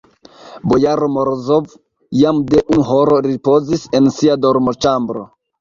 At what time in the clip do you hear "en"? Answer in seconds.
4.01-4.11